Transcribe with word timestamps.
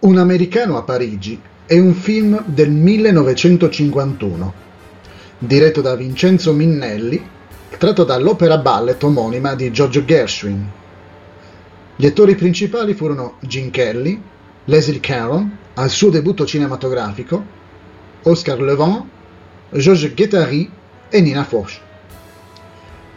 Un 0.00 0.16
americano 0.16 0.78
a 0.78 0.82
Parigi 0.82 1.38
è 1.66 1.78
un 1.78 1.92
film 1.92 2.42
del 2.46 2.70
1951, 2.70 4.54
diretto 5.36 5.82
da 5.82 5.94
Vincenzo 5.94 6.54
Minnelli, 6.54 7.22
tratto 7.76 8.04
dall'opera 8.04 8.56
ballet 8.56 9.02
omonima 9.02 9.54
di 9.54 9.70
George 9.70 10.02
Gershwin. 10.06 10.66
Gli 11.96 12.06
attori 12.06 12.34
principali 12.34 12.94
furono 12.94 13.34
Gene 13.40 13.68
Kelly, 13.68 14.18
Leslie 14.64 15.00
Caron, 15.00 15.58
al 15.74 15.90
suo 15.90 16.08
debutto 16.08 16.46
cinematografico, 16.46 17.44
Oscar 18.22 18.58
Levant, 18.58 19.04
Georges 19.68 20.14
Guettari 20.14 20.70
e 21.10 21.20
Nina 21.20 21.44
Foch. 21.44 21.78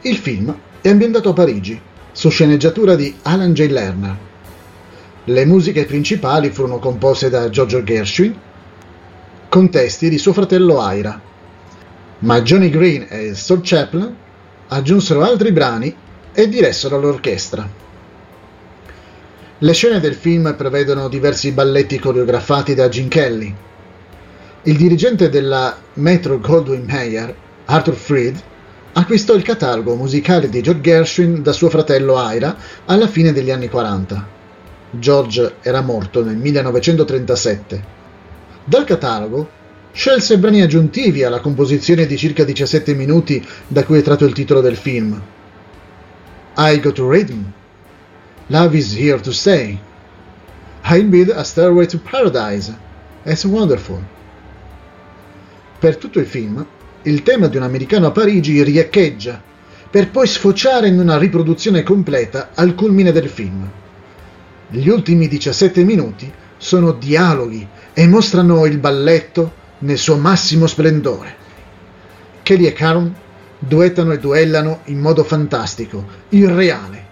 Il 0.01 0.17
film 0.17 0.53
è 0.81 0.89
ambientato 0.89 1.29
a 1.29 1.33
Parigi, 1.33 1.79
su 2.11 2.27
sceneggiatura 2.27 2.95
di 2.95 3.15
Alan 3.21 3.53
J. 3.53 3.67
Lerner. 3.69 4.31
Le 5.25 5.45
musiche 5.45 5.85
principali 5.85 6.49
furono 6.49 6.79
composte 6.79 7.29
da 7.29 7.49
Giorgio 7.49 7.81
Gershwin, 7.81 8.37
con 9.47 9.69
testi 9.69 10.09
di 10.09 10.17
suo 10.17 10.33
fratello 10.33 10.81
Ira, 10.91 11.17
ma 12.19 12.41
Johnny 12.41 12.69
Green 12.69 13.05
e 13.07 13.33
Saul 13.33 13.61
Chaplin 13.63 14.13
aggiunsero 14.67 15.23
altri 15.23 15.53
brani 15.53 15.95
e 16.33 16.49
diressero 16.49 16.99
l'orchestra. 16.99 17.65
Le 19.59 19.73
scene 19.73 20.01
del 20.01 20.15
film 20.15 20.55
prevedono 20.57 21.07
diversi 21.07 21.53
balletti 21.53 21.99
coreografati 21.99 22.75
da 22.75 22.89
Gene 22.89 23.07
Kelly. 23.07 23.55
Il 24.63 24.75
dirigente 24.75 25.29
della 25.29 25.77
Metro 25.93 26.37
Goldwyn 26.37 26.83
Mayer, 26.85 27.33
Arthur 27.63 27.95
Freed, 27.95 28.41
acquistò 28.91 29.35
il 29.35 29.43
catalogo 29.43 29.95
musicale 29.95 30.49
di 30.49 30.61
George 30.61 30.81
Gershwin 30.81 31.41
da 31.41 31.53
suo 31.53 31.69
fratello 31.69 32.19
Ira 32.29 32.57
alla 32.87 33.07
fine 33.07 33.31
degli 33.31 33.51
anni 33.51 33.69
40. 33.69 34.41
George 34.95 35.55
era 35.61 35.81
morto 35.81 36.23
nel 36.23 36.35
1937. 36.35 37.83
Dal 38.63 38.83
catalogo 38.83 39.49
scelse 39.91 40.37
brani 40.37 40.61
aggiuntivi 40.61 41.23
alla 41.23 41.39
composizione 41.39 42.05
di 42.05 42.15
circa 42.15 42.43
17 42.43 42.93
minuti 42.93 43.43
da 43.67 43.83
cui 43.85 43.97
è 43.97 44.01
tratto 44.03 44.25
il 44.25 44.33
titolo 44.33 44.61
del 44.61 44.77
film. 44.77 45.19
I 46.57 46.79
Go 46.79 46.91
to 46.91 47.09
Rhythm, 47.09 47.51
Love 48.47 48.77
is 48.77 48.95
Here 48.95 49.19
to 49.19 49.31
Stay, 49.31 49.79
I 50.83 51.03
Bid 51.03 51.31
a 51.31 51.43
Stairway 51.43 51.87
to 51.87 51.97
Paradise, 51.97 52.77
It's 53.23 53.45
Wonderful. 53.45 53.99
Per 55.79 55.97
tutto 55.97 56.19
il 56.19 56.27
film, 56.27 56.63
il 57.01 57.23
tema 57.23 57.47
di 57.47 57.57
un 57.57 57.63
americano 57.63 58.05
a 58.05 58.11
Parigi 58.11 58.61
riecheggia, 58.61 59.41
per 59.89 60.11
poi 60.11 60.27
sfociare 60.27 60.87
in 60.87 60.99
una 60.99 61.17
riproduzione 61.17 61.81
completa 61.81 62.51
al 62.53 62.75
culmine 62.75 63.11
del 63.11 63.27
film. 63.27 63.81
Gli 64.67 64.87
ultimi 64.87 65.27
17 65.27 65.83
minuti 65.83 66.31
sono 66.57 66.93
dialoghi 66.93 67.67
e 67.93 68.07
mostrano 68.07 68.65
il 68.65 68.77
balletto 68.77 69.51
nel 69.79 69.97
suo 69.97 70.17
massimo 70.17 70.67
splendore. 70.67 71.35
Kelly 72.41 72.65
e 72.65 72.73
Caron 72.73 73.13
duettano 73.59 74.11
e 74.11 74.19
duellano 74.19 74.81
in 74.85 74.99
modo 74.99 75.23
fantastico, 75.23 76.05
irreale. 76.29 77.11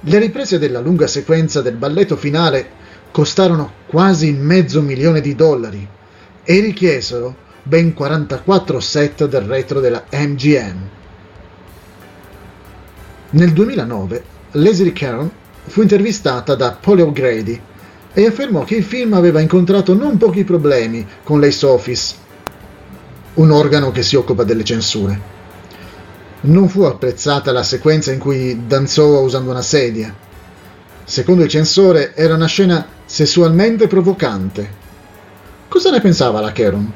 Le 0.00 0.18
riprese 0.18 0.58
della 0.58 0.80
lunga 0.80 1.06
sequenza 1.06 1.62
del 1.62 1.76
balletto 1.76 2.16
finale 2.16 2.82
costarono 3.10 3.72
quasi 3.86 4.32
mezzo 4.32 4.82
milione 4.82 5.20
di 5.20 5.34
dollari 5.34 5.86
e 6.42 6.60
richiesero 6.60 7.36
ben 7.62 7.94
44 7.94 8.80
set 8.80 9.26
del 9.26 9.42
retro 9.42 9.80
della 9.80 10.04
MGM. 10.10 10.88
Nel 13.30 13.52
2009 13.52 14.24
Leslie 14.52 14.92
Caron 14.92 15.30
fu 15.66 15.82
intervistata 15.82 16.54
da 16.54 16.76
Paul 16.78 17.00
O'Grady 17.00 17.60
e 18.12 18.26
affermò 18.26 18.64
che 18.64 18.76
il 18.76 18.84
film 18.84 19.14
aveva 19.14 19.40
incontrato 19.40 19.94
non 19.94 20.16
pochi 20.18 20.44
problemi 20.44 21.06
con 21.24 21.40
l'Ace 21.40 21.66
Office, 21.66 22.14
un 23.34 23.50
organo 23.50 23.90
che 23.90 24.02
si 24.02 24.14
occupa 24.14 24.44
delle 24.44 24.62
censure. 24.62 25.32
Non 26.42 26.68
fu 26.68 26.82
apprezzata 26.82 27.50
la 27.50 27.62
sequenza 27.62 28.12
in 28.12 28.18
cui 28.18 28.66
danzò 28.66 29.20
usando 29.20 29.50
una 29.50 29.62
sedia. 29.62 30.14
Secondo 31.02 31.42
il 31.42 31.48
censore 31.48 32.14
era 32.14 32.34
una 32.34 32.46
scena 32.46 32.86
sessualmente 33.04 33.86
provocante. 33.86 34.82
Cosa 35.68 35.90
ne 35.90 36.00
pensava 36.00 36.40
la 36.40 36.52
Caron? 36.52 36.92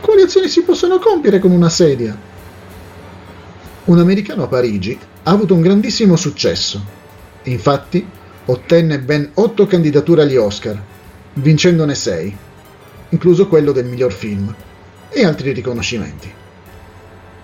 Quali 0.00 0.22
azioni 0.22 0.48
si 0.48 0.62
possono 0.62 0.98
compiere 0.98 1.38
con 1.38 1.50
una 1.50 1.68
sedia? 1.68 2.27
Un 3.88 3.98
americano 3.98 4.42
a 4.42 4.48
Parigi 4.48 4.98
ha 5.22 5.30
avuto 5.30 5.54
un 5.54 5.62
grandissimo 5.62 6.14
successo. 6.14 6.84
Infatti, 7.44 8.06
ottenne 8.44 9.00
ben 9.00 9.30
otto 9.32 9.66
candidature 9.66 10.20
agli 10.20 10.36
Oscar, 10.36 10.78
vincendone 11.32 11.94
sei, 11.94 12.36
incluso 13.08 13.48
quello 13.48 13.72
del 13.72 13.86
miglior 13.86 14.12
film, 14.12 14.54
e 15.08 15.24
altri 15.24 15.52
riconoscimenti. 15.52 16.30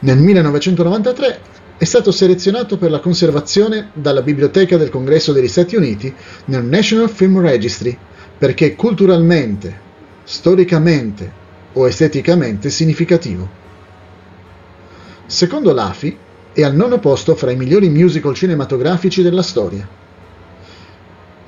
Nel 0.01 0.19
1993 0.19 1.41
è 1.79 1.85
stato 1.85 2.13
selezionato 2.13 2.77
per 2.77 2.91
la 2.91 3.01
conservazione 3.01 3.89
dalla 3.95 4.21
Biblioteca 4.21 4.77
del 4.77 4.91
Congresso 4.91 5.33
degli 5.33 5.49
Stati 5.49 5.77
Uniti 5.77 6.15
nel 6.47 6.65
National 6.65 7.09
Film 7.09 7.41
Registry 7.41 7.97
perché 8.37 8.75
culturalmente, 8.75 9.81
storicamente 10.25 11.33
o 11.73 11.89
esteticamente 11.89 12.69
significativo. 12.69 13.49
Secondo 15.25 15.73
l'AFI 15.73 16.19
è 16.55 16.63
al 16.63 16.77
nono 16.77 17.01
posto 17.01 17.35
fra 17.35 17.51
i 17.51 17.57
migliori 17.57 17.89
musical 17.89 18.33
cinematografici 18.33 19.23
della 19.23 19.43
storia. 19.43 19.87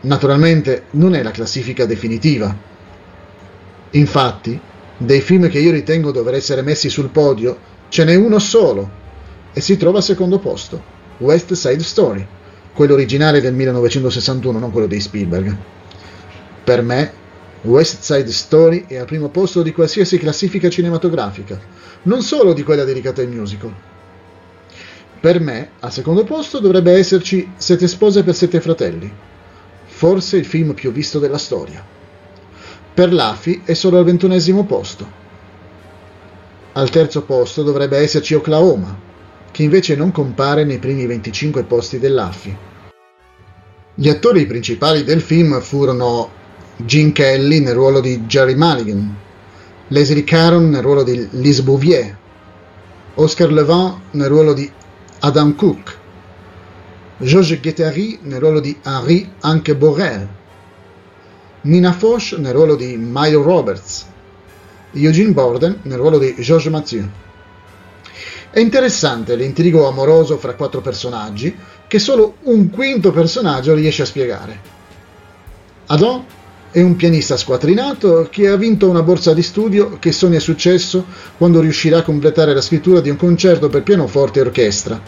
Naturalmente 0.00 0.86
non 0.92 1.14
è 1.14 1.22
la 1.22 1.30
classifica 1.30 1.86
definitiva. 1.86 2.54
Infatti, 3.90 4.60
dei 4.96 5.20
film 5.20 5.48
che 5.48 5.60
io 5.60 5.70
ritengo 5.70 6.10
dover 6.10 6.34
essere 6.34 6.62
messi 6.62 6.90
sul 6.90 7.10
podio, 7.10 7.56
ce 7.88 8.02
n'è 8.04 8.16
uno 8.16 8.40
solo 8.40 8.90
e 9.52 9.60
si 9.60 9.76
trova 9.76 9.98
al 9.98 10.02
secondo 10.02 10.40
posto, 10.40 10.82
West 11.18 11.52
Side 11.52 11.84
Story, 11.84 12.26
quello 12.74 12.94
originale 12.94 13.40
del 13.40 13.54
1961, 13.54 14.58
non 14.58 14.72
quello 14.72 14.88
di 14.88 15.00
Spielberg. 15.00 15.56
Per 16.64 16.82
me, 16.82 17.12
West 17.62 18.00
Side 18.00 18.32
Story 18.32 18.86
è 18.88 18.96
al 18.96 19.06
primo 19.06 19.28
posto 19.28 19.62
di 19.62 19.72
qualsiasi 19.72 20.18
classifica 20.18 20.68
cinematografica, 20.68 21.60
non 22.02 22.22
solo 22.22 22.52
di 22.52 22.64
quella 22.64 22.82
dedicata 22.82 23.20
ai 23.20 23.28
musical. 23.28 23.94
Per 25.20 25.40
me, 25.40 25.70
al 25.80 25.92
secondo 25.92 26.24
posto 26.24 26.60
dovrebbe 26.60 26.92
esserci 26.92 27.52
Sette 27.56 27.88
spose 27.88 28.22
per 28.22 28.34
sette 28.34 28.60
fratelli, 28.60 29.10
forse 29.86 30.36
il 30.36 30.44
film 30.44 30.74
più 30.74 30.92
visto 30.92 31.18
della 31.18 31.38
storia. 31.38 31.84
Per 32.94 33.12
l'AFI 33.12 33.62
è 33.64 33.74
solo 33.74 33.98
al 33.98 34.04
ventunesimo 34.04 34.64
posto. 34.64 35.24
Al 36.72 36.90
terzo 36.90 37.22
posto 37.22 37.62
dovrebbe 37.62 37.98
esserci 37.98 38.34
Oklahoma, 38.34 38.98
che 39.50 39.62
invece 39.62 39.96
non 39.96 40.12
compare 40.12 40.64
nei 40.64 40.78
primi 40.78 41.06
25 41.06 41.62
posti 41.64 41.98
dell'AFI. 41.98 42.56
Gli 43.94 44.10
attori 44.10 44.44
principali 44.44 45.02
del 45.02 45.22
film 45.22 45.58
furono 45.62 46.30
Gene 46.76 47.12
Kelly 47.12 47.60
nel 47.60 47.72
ruolo 47.72 48.00
di 48.00 48.20
Jerry 48.26 48.54
Mulligan, 48.54 49.16
Leslie 49.88 50.24
Caron 50.24 50.68
nel 50.68 50.82
ruolo 50.82 51.02
di 51.02 51.26
Lise 51.30 51.62
Bouvier, 51.62 52.14
Oscar 53.14 53.50
Levant 53.50 53.98
nel 54.10 54.28
ruolo 54.28 54.52
di 54.52 54.70
Adam 55.20 55.54
Cook, 55.54 55.98
Georges 57.18 57.60
Guettari 57.60 58.18
nel 58.22 58.40
ruolo 58.40 58.60
di 58.60 58.78
Henri 58.82 59.32
Anke 59.40 59.74
Borel, 59.74 60.28
Nina 61.62 61.92
Foch 61.92 62.36
nel 62.38 62.52
ruolo 62.52 62.76
di 62.76 62.96
Milo 62.96 63.42
Roberts, 63.42 64.06
Eugene 64.92 65.32
Borden 65.32 65.80
nel 65.82 65.98
ruolo 65.98 66.18
di 66.18 66.34
Georges 66.38 66.70
Mathieu. 66.70 67.08
È 68.50 68.60
interessante 68.60 69.36
l'intrigo 69.36 69.88
amoroso 69.88 70.38
fra 70.38 70.54
quattro 70.54 70.80
personaggi 70.80 71.54
che 71.86 71.98
solo 71.98 72.36
un 72.42 72.70
quinto 72.70 73.10
personaggio 73.10 73.74
riesce 73.74 74.02
a 74.02 74.06
spiegare. 74.06 74.60
Adam 75.86 76.24
è 76.76 76.82
un 76.82 76.94
pianista 76.94 77.38
squatrinato 77.38 78.28
che 78.30 78.48
ha 78.48 78.56
vinto 78.56 78.86
una 78.86 79.02
borsa 79.02 79.32
di 79.32 79.40
studio 79.40 79.96
che 79.98 80.12
sogna 80.12 80.38
successo 80.38 81.06
quando 81.38 81.62
riuscirà 81.62 82.00
a 82.00 82.02
completare 82.02 82.52
la 82.52 82.60
scrittura 82.60 83.00
di 83.00 83.08
un 83.08 83.16
concerto 83.16 83.70
per 83.70 83.82
pianoforte 83.82 84.40
e 84.40 84.42
orchestra. 84.42 85.00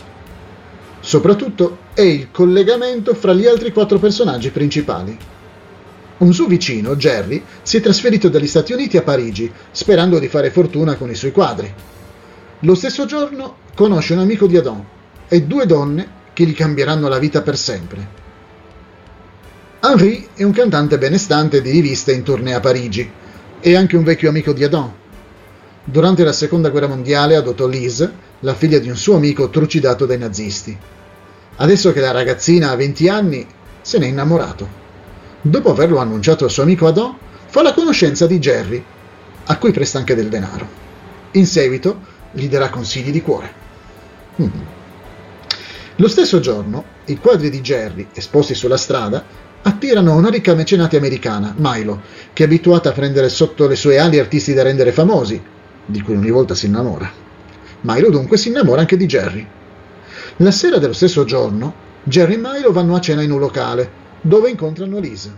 Soprattutto 0.98 1.80
è 1.92 2.00
il 2.00 2.30
collegamento 2.30 3.12
fra 3.12 3.34
gli 3.34 3.44
altri 3.44 3.70
quattro 3.70 3.98
personaggi 3.98 4.48
principali. 4.48 5.14
Un 6.16 6.32
suo 6.32 6.46
vicino, 6.46 6.96
Jerry, 6.96 7.44
si 7.60 7.76
è 7.76 7.80
trasferito 7.82 8.30
dagli 8.30 8.46
Stati 8.46 8.72
Uniti 8.72 8.96
a 8.96 9.02
Parigi, 9.02 9.52
sperando 9.70 10.18
di 10.18 10.28
fare 10.28 10.50
fortuna 10.50 10.96
con 10.96 11.10
i 11.10 11.14
suoi 11.14 11.32
quadri. 11.32 11.70
Lo 12.60 12.74
stesso 12.74 13.04
giorno 13.04 13.56
conosce 13.74 14.14
un 14.14 14.20
amico 14.20 14.46
di 14.46 14.56
Adon 14.56 14.82
e 15.28 15.42
due 15.42 15.66
donne 15.66 16.08
che 16.32 16.46
gli 16.46 16.54
cambieranno 16.54 17.08
la 17.08 17.18
vita 17.18 17.42
per 17.42 17.58
sempre. 17.58 18.27
Henri 19.80 20.26
è 20.34 20.42
un 20.42 20.50
cantante 20.50 20.98
benestante 20.98 21.62
di 21.62 21.70
riviste 21.70 22.12
in 22.12 22.24
tournée 22.24 22.52
a 22.52 22.58
Parigi 22.58 23.08
e 23.60 23.76
anche 23.76 23.96
un 23.96 24.02
vecchio 24.02 24.28
amico 24.28 24.52
di 24.52 24.64
Adon. 24.64 24.92
Durante 25.84 26.24
la 26.24 26.32
seconda 26.32 26.70
guerra 26.70 26.88
mondiale 26.88 27.36
adottò 27.36 27.68
Lise, 27.68 28.12
la 28.40 28.54
figlia 28.54 28.80
di 28.80 28.90
un 28.90 28.96
suo 28.96 29.14
amico 29.14 29.50
trucidato 29.50 30.04
dai 30.04 30.18
nazisti. 30.18 30.76
Adesso 31.58 31.92
che 31.92 32.00
la 32.00 32.10
ragazzina 32.10 32.70
ha 32.70 32.74
20 32.74 33.08
anni, 33.08 33.46
se 33.80 33.98
n'è 33.98 34.06
innamorato. 34.06 34.68
dopo 35.42 35.70
averlo 35.70 35.98
annunciato 35.98 36.42
al 36.42 36.50
suo 36.50 36.64
amico 36.64 36.88
Adò, 36.88 37.16
fa 37.46 37.62
la 37.62 37.72
conoscenza 37.72 38.26
di 38.26 38.40
Jerry, 38.40 38.84
a 39.44 39.58
cui 39.58 39.70
presta 39.70 39.98
anche 39.98 40.16
del 40.16 40.28
denaro. 40.28 40.66
In 41.32 41.46
seguito 41.46 42.00
gli 42.32 42.48
darà 42.48 42.68
consigli 42.68 43.12
di 43.12 43.22
cuore. 43.22 43.52
Mm. 44.42 44.48
Lo 45.96 46.08
stesso 46.08 46.40
giorno, 46.40 46.84
i 47.04 47.18
quadri 47.18 47.48
di 47.48 47.60
Jerry, 47.60 48.08
esposti 48.12 48.54
sulla 48.54 48.76
strada, 48.76 49.46
attirano 49.68 50.16
una 50.16 50.30
ricca 50.30 50.54
mecenate 50.54 50.96
americana, 50.96 51.54
Milo, 51.56 52.00
che 52.32 52.42
è 52.42 52.46
abituata 52.46 52.88
a 52.88 52.92
prendere 52.92 53.28
sotto 53.28 53.66
le 53.66 53.76
sue 53.76 53.98
ali 53.98 54.18
artisti 54.18 54.54
da 54.54 54.62
rendere 54.62 54.92
famosi, 54.92 55.40
di 55.84 56.00
cui 56.00 56.16
ogni 56.16 56.30
volta 56.30 56.54
si 56.54 56.66
innamora. 56.66 57.10
Milo 57.82 58.10
dunque 58.10 58.38
si 58.38 58.48
innamora 58.48 58.80
anche 58.80 58.96
di 58.96 59.06
Jerry. 59.06 59.46
La 60.38 60.50
sera 60.50 60.78
dello 60.78 60.94
stesso 60.94 61.24
giorno, 61.24 61.86
Jerry 62.02 62.34
e 62.34 62.38
Milo 62.38 62.72
vanno 62.72 62.94
a 62.94 63.00
cena 63.00 63.22
in 63.22 63.30
un 63.30 63.40
locale, 63.40 63.90
dove 64.22 64.48
incontrano 64.48 64.98
Lisa. 64.98 65.32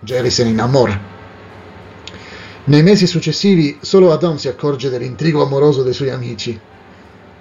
Jerry 0.00 0.30
se 0.30 0.44
ne 0.44 0.50
innamora. 0.50 1.14
Nei 2.64 2.82
mesi 2.82 3.06
successivi 3.06 3.78
solo 3.80 4.12
Adam 4.12 4.36
si 4.36 4.48
accorge 4.48 4.90
dell'intrigo 4.90 5.42
amoroso 5.42 5.82
dei 5.82 5.94
suoi 5.94 6.10
amici. 6.10 6.58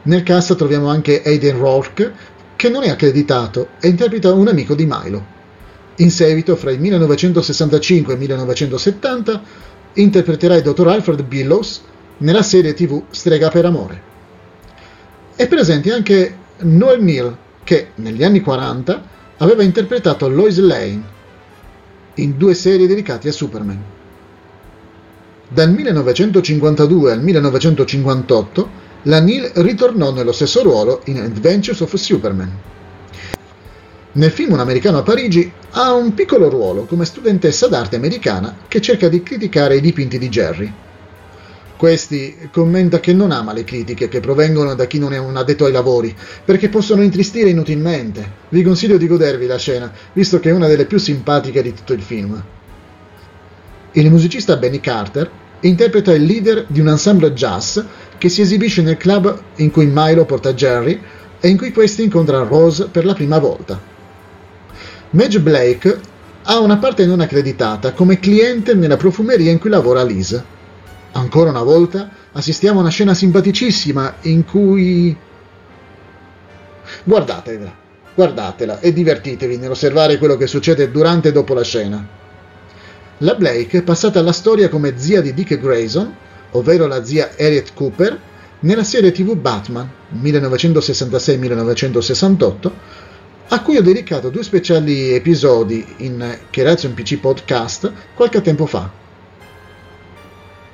Nel 0.03 0.23
cast 0.23 0.55
troviamo 0.55 0.87
anche 0.87 1.21
Aiden 1.23 1.57
Rourke, 1.57 2.13
che 2.55 2.69
non 2.69 2.83
è 2.83 2.89
accreditato 2.89 3.69
e 3.81 3.89
interpreta 3.89 4.31
un 4.31 4.47
amico 4.47 4.73
di 4.73 4.85
Milo. 4.87 5.34
In 5.97 6.11
seguito, 6.11 6.55
fra 6.55 6.71
il 6.71 6.79
1965 6.79 8.11
e 8.11 8.15
il 8.15 8.19
1970, 8.21 9.41
interpreterà 9.93 10.55
il 10.55 10.61
dottor 10.61 10.89
Alfred 10.89 11.23
Billows 11.23 11.81
nella 12.17 12.43
serie 12.43 12.73
tv 12.73 13.03
Strega 13.11 13.49
per 13.49 13.65
amore. 13.65 14.01
È 15.35 15.47
presente 15.47 15.93
anche 15.93 16.37
Noel 16.59 17.01
Neal, 17.01 17.37
che 17.63 17.89
negli 17.95 18.23
anni 18.23 18.41
40 18.41 19.13
aveva 19.37 19.63
interpretato 19.63 20.27
Lois 20.27 20.57
Lane 20.59 21.13
in 22.15 22.37
due 22.37 22.53
serie 22.53 22.87
dedicate 22.87 23.29
a 23.29 23.31
Superman. 23.31 23.83
Dal 25.47 25.71
1952 25.71 27.11
al 27.11 27.21
1958 27.21 28.69
la 29.03 29.19
Neal 29.19 29.51
ritornò 29.55 30.11
nello 30.11 30.31
stesso 30.31 30.63
ruolo 30.63 31.01
in 31.05 31.19
Adventures 31.19 31.81
of 31.81 31.93
Superman. 31.93 32.51
Nel 34.15 34.31
film 34.31 34.53
Un 34.53 34.59
americano 34.59 34.99
a 34.99 35.03
Parigi 35.03 35.51
ha 35.71 35.91
un 35.91 36.13
piccolo 36.13 36.47
ruolo 36.47 36.85
come 36.85 37.03
studentessa 37.03 37.67
d'arte 37.67 37.97
americana 37.97 38.59
che 38.69 38.79
cerca 38.79 39.09
di 39.09 39.21
criticare 39.21 39.75
i 39.75 39.81
dipinti 39.81 40.17
di 40.17 40.29
Jerry. 40.29 40.73
Questi 41.75 42.47
commenta 42.49 43.01
che 43.01 43.11
non 43.11 43.31
ama 43.31 43.51
le 43.51 43.65
critiche 43.65 44.07
che 44.07 44.21
provengono 44.21 44.73
da 44.73 44.85
chi 44.85 44.99
non 44.99 45.11
è 45.11 45.17
un 45.17 45.35
addetto 45.35 45.65
ai 45.65 45.73
lavori, 45.73 46.15
perché 46.45 46.69
possono 46.69 47.01
intristire 47.01 47.49
inutilmente. 47.49 48.25
Vi 48.47 48.63
consiglio 48.63 48.95
di 48.95 49.05
godervi 49.05 49.47
la 49.47 49.57
scena, 49.57 49.91
visto 50.13 50.39
che 50.39 50.49
è 50.49 50.53
una 50.53 50.67
delle 50.67 50.85
più 50.85 50.97
simpatiche 50.97 51.61
di 51.61 51.73
tutto 51.73 51.91
il 51.91 52.01
film. 52.01 52.41
Il 53.91 54.09
musicista 54.09 54.55
Benny 54.55 54.79
Carter 54.79 55.29
interpreta 55.59 56.13
il 56.13 56.23
leader 56.23 56.63
di 56.69 56.79
un 56.79 56.87
ensemble 56.87 57.33
jazz 57.33 57.79
che 58.17 58.29
si 58.29 58.39
esibisce 58.39 58.81
nel 58.81 58.95
club 58.95 59.41
in 59.55 59.71
cui 59.71 59.91
Milo 59.91 60.23
porta 60.23 60.53
Jerry 60.53 61.01
e 61.37 61.49
in 61.49 61.57
cui 61.57 61.73
questi 61.73 62.03
incontra 62.03 62.43
Rose 62.43 62.87
per 62.87 63.03
la 63.03 63.13
prima 63.13 63.39
volta. 63.39 63.94
Madge 65.15 65.39
Blake 65.39 65.99
ha 66.43 66.59
una 66.59 66.75
parte 66.75 67.05
non 67.05 67.21
accreditata 67.21 67.93
come 67.93 68.19
cliente 68.19 68.73
nella 68.73 68.97
profumeria 68.97 69.49
in 69.49 69.59
cui 69.59 69.69
lavora 69.69 70.03
Liz. 70.03 70.43
Ancora 71.13 71.51
una 71.51 71.63
volta 71.63 72.09
assistiamo 72.33 72.79
a 72.79 72.81
una 72.81 72.91
scena 72.91 73.13
simpaticissima 73.13 74.15
in 74.23 74.43
cui... 74.43 75.15
Guardatela, 77.05 77.73
guardatela 78.13 78.81
e 78.81 78.91
divertitevi 78.91 79.55
nell'osservare 79.55 80.17
quello 80.17 80.35
che 80.35 80.47
succede 80.47 80.91
durante 80.91 81.29
e 81.29 81.31
dopo 81.31 81.53
la 81.53 81.63
scena. 81.63 82.05
La 83.19 83.35
Blake 83.35 83.77
è 83.77 83.83
passata 83.83 84.19
alla 84.19 84.33
storia 84.33 84.67
come 84.67 84.97
zia 84.97 85.21
di 85.21 85.33
Dick 85.33 85.57
Grayson, 85.57 86.13
ovvero 86.51 86.87
la 86.87 87.05
zia 87.05 87.29
Harriet 87.39 87.71
Cooper, 87.73 88.19
nella 88.59 88.83
serie 88.83 89.13
tv 89.13 89.33
Batman 89.35 89.89
1966-1968, 90.21 92.71
a 93.47 93.61
cui 93.61 93.77
ho 93.77 93.81
dedicato 93.81 94.29
due 94.29 94.43
speciali 94.43 95.11
episodi 95.11 95.85
in 95.97 96.39
Kerazio 96.49 96.91
PC 96.91 97.19
Podcast 97.19 97.91
qualche 98.15 98.41
tempo 98.41 98.65
fa. 98.65 98.89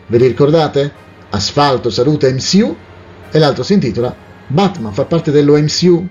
Ve 0.07 0.17
li 0.17 0.27
ricordate? 0.27 0.91
Asfalto 1.29 1.89
saluta 1.89 2.29
MCU 2.29 2.75
e 3.31 3.39
l'altro 3.39 3.63
si 3.63 3.73
intitola 3.73 4.13
Batman 4.47 4.93
fa 4.93 5.05
parte 5.05 5.31
dell'OMCU. 5.31 6.07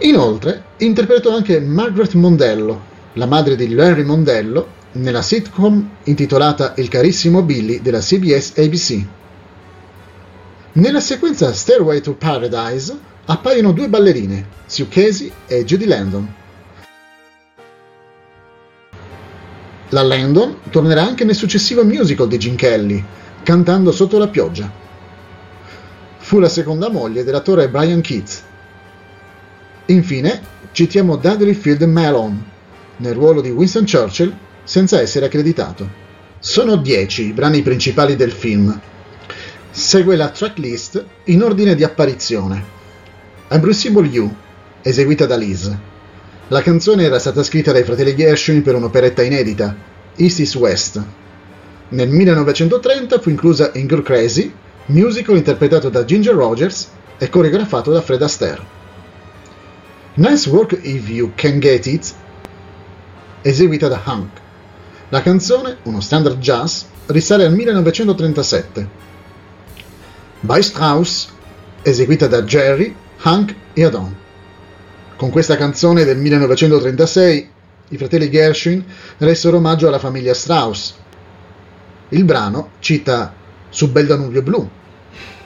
Inoltre 0.00 0.64
interpretò 0.78 1.34
anche 1.34 1.60
Margaret 1.60 2.14
Mondello, 2.14 2.80
la 3.14 3.26
madre 3.26 3.56
di 3.56 3.74
Larry 3.74 4.02
Mondello, 4.02 4.78
nella 4.92 5.20
sitcom 5.20 5.90
intitolata 6.04 6.72
Il 6.76 6.88
carissimo 6.88 7.42
Billy 7.42 7.82
della 7.82 8.00
CBS 8.00 8.54
ABC. 8.56 9.04
Nella 10.72 11.00
sequenza 11.00 11.52
Stairway 11.52 12.00
to 12.00 12.14
Paradise 12.14 12.96
appaiono 13.24 13.72
due 13.72 13.88
ballerine, 13.88 14.46
Sue 14.66 14.86
Casey 14.86 15.32
e 15.48 15.64
Judy 15.64 15.84
Landon. 15.84 16.34
La 19.88 20.02
Landon 20.02 20.58
tornerà 20.70 21.02
anche 21.02 21.24
nel 21.24 21.34
successivo 21.34 21.84
musical 21.84 22.28
di 22.28 22.38
Gene 22.38 22.54
Kelly, 22.54 23.04
cantando 23.42 23.90
sotto 23.90 24.16
la 24.16 24.28
pioggia. 24.28 24.70
Fu 26.18 26.38
la 26.38 26.48
seconda 26.48 26.88
moglie 26.88 27.24
dell'attore 27.24 27.68
Brian 27.68 28.00
Keats. 28.00 28.44
Infine, 29.86 30.40
citiamo 30.70 31.16
Dudley 31.16 31.54
Field 31.54 31.82
Malone, 31.82 32.44
nel 32.98 33.14
ruolo 33.14 33.40
di 33.40 33.50
Winston 33.50 33.86
Churchill, 33.86 34.32
senza 34.62 35.00
essere 35.00 35.26
accreditato. 35.26 35.88
Sono 36.38 36.76
dieci 36.76 37.26
i 37.26 37.32
brani 37.32 37.60
principali 37.62 38.14
del 38.14 38.30
film. 38.30 38.80
Segue 39.72 40.16
la 40.16 40.30
tracklist 40.30 41.04
in 41.24 41.44
ordine 41.44 41.76
di 41.76 41.84
apparizione. 41.84 42.78
Unbreakable 43.50 44.08
You, 44.08 44.34
eseguita 44.82 45.26
da 45.26 45.36
Liz. 45.36 45.70
La 46.48 46.60
canzone 46.60 47.04
era 47.04 47.20
stata 47.20 47.44
scritta 47.44 47.70
dai 47.70 47.84
fratelli 47.84 48.16
Gershwin 48.16 48.62
per 48.62 48.74
un'operetta 48.74 49.22
inedita, 49.22 49.76
East 50.16 50.40
is 50.40 50.56
West. 50.56 51.00
Nel 51.90 52.08
1930 52.08 53.20
fu 53.20 53.30
inclusa 53.30 53.70
in 53.74 53.86
Girl 53.86 54.02
Crazy, 54.02 54.52
musical 54.86 55.36
interpretato 55.36 55.88
da 55.88 56.04
Ginger 56.04 56.34
Rogers 56.34 56.88
e 57.16 57.28
coreografato 57.28 57.92
da 57.92 58.00
Fred 58.00 58.22
Astaire. 58.22 58.66
Nice 60.14 60.50
Work 60.50 60.80
If 60.82 61.08
You 61.08 61.30
Can 61.36 61.60
Get 61.60 61.86
It, 61.86 62.14
eseguita 63.42 63.86
da 63.86 64.00
Hank. 64.02 64.30
La 65.10 65.22
canzone, 65.22 65.76
uno 65.84 66.00
standard 66.00 66.38
jazz, 66.38 66.82
risale 67.06 67.44
al 67.44 67.52
1937. 67.52 69.09
By 70.42 70.62
Strauss, 70.62 71.28
eseguita 71.82 72.26
da 72.26 72.42
Jerry 72.44 72.94
Hank 73.18 73.54
e 73.74 73.84
Adon. 73.84 74.16
Con 75.16 75.28
questa 75.28 75.58
canzone 75.58 76.04
del 76.04 76.16
1936 76.16 77.50
i 77.88 77.96
fratelli 77.98 78.30
Gershwin 78.30 78.82
ressero 79.18 79.58
omaggio 79.58 79.88
alla 79.88 79.98
famiglia 79.98 80.32
Strauss. 80.32 80.94
Il 82.08 82.24
brano 82.24 82.70
cita 82.78 83.34
Su 83.68 83.90
bel 83.90 84.06
Danubio 84.06 84.40
blu, 84.40 84.66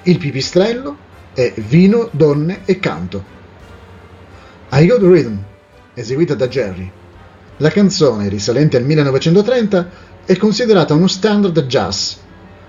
Il 0.04 0.18
pipistrello 0.18 0.96
e 1.34 1.54
Vino, 1.56 2.08
donne 2.12 2.60
e 2.64 2.78
canto. 2.78 3.24
I 4.70 4.86
Got 4.86 5.02
Rhythm, 5.02 5.42
eseguita 5.94 6.34
da 6.36 6.46
Jerry. 6.46 6.88
La 7.56 7.70
canzone, 7.70 8.28
risalente 8.28 8.76
al 8.76 8.84
1930, 8.84 9.90
è 10.24 10.36
considerata 10.36 10.94
uno 10.94 11.08
standard 11.08 11.60
jazz. 11.66 12.22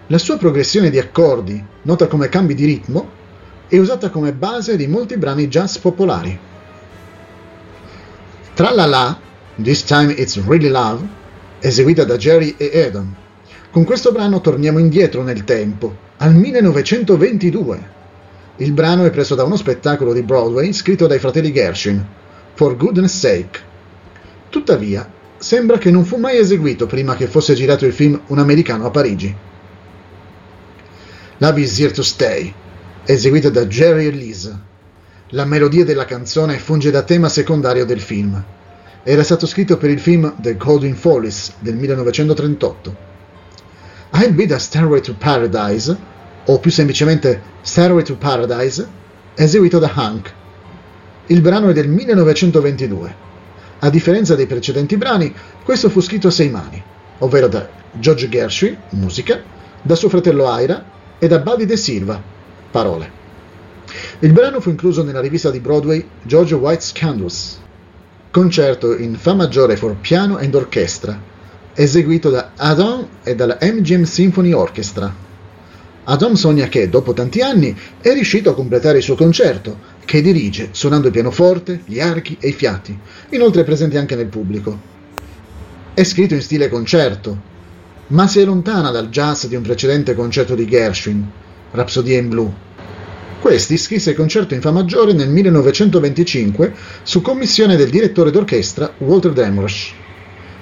La 0.10 0.20
sua 0.20 0.38
progressione 0.38 0.92
di 0.92 1.00
accordi, 1.00 1.66
nota 1.82 2.06
come 2.06 2.30
cambi 2.30 2.54
di 2.54 2.66
ritmo, 2.66 3.10
è 3.68 3.80
usata 3.80 4.12
come 4.12 4.34
base 4.34 4.78
di 4.78 4.86
molti 4.86 5.18
brani 5.18 5.48
jazz 5.48 5.78
popolari. 5.78 6.38
Tra 8.54 8.72
la 8.72 8.86
la, 8.86 9.18
This 9.60 9.84
Time 9.84 10.14
It's 10.14 10.40
Really 10.46 10.68
Love, 10.68 11.08
eseguita 11.60 12.04
da 12.04 12.18
Jerry 12.18 12.54
e 12.56 12.84
Adam. 12.84 13.16
Con 13.72 13.84
questo 13.84 14.12
brano 14.12 14.42
torniamo 14.42 14.78
indietro 14.78 15.24
nel 15.24 15.44
tempo, 15.44 15.96
al 16.18 16.36
1922. 16.36 17.90
Il 18.58 18.74
brano 18.74 19.06
è 19.06 19.10
preso 19.10 19.34
da 19.34 19.44
uno 19.44 19.56
spettacolo 19.56 20.14
di 20.14 20.22
Broadway 20.22 20.72
scritto 20.72 21.08
dai 21.08 21.18
fratelli 21.18 21.52
Gershwin, 21.52 22.06
For 22.54 22.78
Goodness 22.78 23.18
Sake. 23.18 23.60
Tuttavia, 24.50 25.12
sembra 25.40 25.80
che 25.80 25.90
non 25.90 26.06
fu 26.06 26.18
mai 26.18 26.38
eseguito 26.38 26.86
prima 26.86 27.16
che 27.16 27.26
fosse 27.26 27.56
girato 27.56 27.88
il 27.88 27.94
film 27.94 28.22
Un 28.28 28.38
americano 28.38 28.86
a 28.86 28.92
Parigi. 28.92 29.45
Love 31.40 31.60
is 31.60 31.78
here 31.78 31.92
to 31.92 32.02
stay 32.02 32.54
eseguita 33.06 33.50
da 33.50 33.66
Jerry 33.66 34.06
e 34.06 34.10
Liz. 34.10 34.50
La 35.32 35.44
melodia 35.44 35.84
della 35.84 36.06
canzone 36.06 36.58
funge 36.58 36.92
da 36.92 37.02
tema 37.02 37.28
secondario 37.28 37.84
del 37.84 38.00
film. 38.00 38.42
Era 39.04 39.22
stato 39.22 39.46
scritto 39.46 39.76
per 39.76 39.90
il 39.90 40.00
film 40.00 40.34
The 40.40 40.56
Golden 40.56 40.96
Follies 40.96 41.56
del 41.60 41.76
1938. 41.76 42.96
I'll 44.14 44.34
Be 44.34 44.48
the 44.48 44.58
Stairway 44.58 45.02
to 45.02 45.14
Paradise, 45.16 45.98
o 46.46 46.58
più 46.58 46.72
semplicemente 46.72 47.42
Stairway 47.62 48.04
to 48.04 48.16
Paradise, 48.16 48.88
eseguito 49.36 49.78
da 49.78 49.92
Hank. 49.94 50.34
Il 51.26 51.42
brano 51.42 51.68
è 51.68 51.74
del 51.74 51.90
1922. 51.90 53.16
A 53.80 53.90
differenza 53.90 54.36
dei 54.36 54.48
precedenti 54.48 54.96
brani, 54.96 55.36
questo 55.66 55.90
fu 55.90 56.00
scritto 56.00 56.30
a 56.30 56.32
sei 56.32 56.50
mani, 56.50 56.82
ovvero 57.18 57.50
da 57.50 57.68
George 57.92 58.30
Gershwin, 58.30 58.78
musica, 58.92 59.44
da 59.82 59.96
suo 59.96 60.08
fratello 60.08 60.48
Aira 60.48 60.94
e 61.26 61.28
da 61.28 61.40
Buddy 61.40 61.66
De 61.66 61.76
Silva, 61.76 62.22
parole. 62.70 63.24
Il 64.20 64.32
brano 64.32 64.60
fu 64.60 64.70
incluso 64.70 65.04
nella 65.04 65.22
rivista 65.22 65.50
di 65.50 65.60
Broadway 65.60 66.06
George 66.22 66.54
White's 66.54 66.92
Candles, 66.92 67.60
concerto 68.30 68.96
in 68.96 69.16
Fa 69.16 69.34
maggiore 69.34 69.76
for 69.76 69.96
piano 69.96 70.38
ed 70.38 70.54
orchestra, 70.54 71.20
eseguito 71.74 72.30
da 72.30 72.52
Adam 72.56 73.08
e 73.24 73.34
dalla 73.34 73.58
MGM 73.60 74.04
Symphony 74.04 74.52
Orchestra. 74.52 75.12
Adam 76.04 76.34
sogna 76.36 76.68
che, 76.68 76.90
dopo 76.90 77.14
tanti 77.14 77.42
anni, 77.42 77.76
è 78.00 78.14
riuscito 78.14 78.52
a 78.52 78.54
completare 78.54 78.98
il 78.98 79.04
suo 79.04 79.16
concerto, 79.16 79.80
che 80.06 80.22
dirige 80.22 80.70
suonando 80.74 81.08
il 81.08 81.14
pianoforte, 81.14 81.82
gli 81.86 82.00
archi 82.00 82.38
e 82.40 82.50
i 82.50 82.54
fiati, 82.54 82.96
inoltre 83.30 83.64
presente 83.64 83.98
anche 83.98 84.16
nel 84.16 84.28
pubblico. 84.28 84.80
È 85.92 86.04
scritto 86.04 86.36
in 86.36 86.42
stile 86.44 86.70
concerto, 86.70 87.54
ma 88.08 88.28
si 88.28 88.40
allontana 88.40 88.92
dal 88.92 89.10
jazz 89.10 89.46
di 89.46 89.56
un 89.56 89.64
precedente 89.64 90.14
concerto 90.14 90.54
di 90.54 90.68
Gershwin, 90.68 91.28
Rapsodia 91.72 92.20
in 92.20 92.30
blu. 92.30 92.54
Questi 93.40 93.78
scrisse 93.78 94.12
il 94.12 94.16
concerto 94.16 94.54
in 94.54 94.62
Fa 94.62 94.72
maggiore 94.72 95.14
nel 95.14 95.30
1925 95.30 96.74
su 97.04 97.22
commissione 97.22 97.76
del 97.76 97.90
direttore 97.90 98.32
d'orchestra 98.32 98.94
Walter 99.00 99.34
Damrosch. 99.34 99.94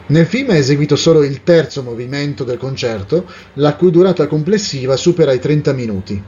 Nel 0.07 0.25
film 0.25 0.49
è 0.49 0.55
eseguito 0.55 0.95
solo 0.95 1.23
il 1.23 1.43
terzo 1.43 1.81
movimento 1.81 2.43
del 2.43 2.57
concerto, 2.57 3.25
la 3.53 3.75
cui 3.75 3.91
durata 3.91 4.27
complessiva 4.27 4.97
supera 4.97 5.31
i 5.31 5.39
30 5.39 5.73
minuti. 5.73 6.21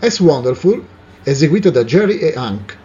As 0.00 0.20
Wonderful, 0.20 0.82
eseguito 1.22 1.70
da 1.70 1.84
Jerry 1.84 2.18
e 2.18 2.34
Hank. 2.36 2.76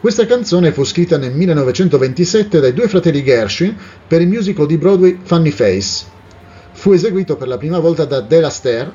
Questa 0.00 0.26
canzone 0.26 0.70
fu 0.70 0.84
scritta 0.84 1.18
nel 1.18 1.32
1927 1.32 2.60
dai 2.60 2.74
due 2.74 2.88
fratelli 2.88 3.22
Gershwin 3.22 3.76
per 4.06 4.20
il 4.20 4.28
musical 4.28 4.66
di 4.66 4.76
Broadway 4.76 5.18
Funny 5.22 5.50
Face. 5.50 6.13
Fu 6.84 6.92
eseguito 6.92 7.36
per 7.36 7.48
la 7.48 7.56
prima 7.56 7.78
volta 7.78 8.04
da 8.04 8.20
Della 8.20 8.50
Stair 8.50 8.92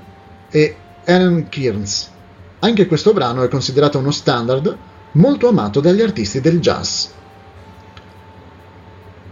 e 0.52 0.76
Alan 1.06 1.50
Kearns. 1.50 2.12
Anche 2.60 2.86
questo 2.86 3.14
brano 3.14 3.42
è 3.42 3.48
considerato 3.48 3.98
uno 3.98 4.12
standard 4.12 4.78
molto 5.14 5.48
amato 5.48 5.80
dagli 5.80 6.04
artisti 6.04 6.40
del 6.40 6.60
jazz. 6.60 7.08